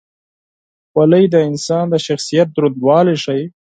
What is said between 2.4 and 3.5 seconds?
دروندوالی ښيي.